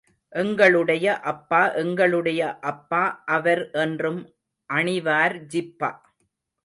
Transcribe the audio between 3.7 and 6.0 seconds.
என்றும் அணிவார் ஜிப்பா.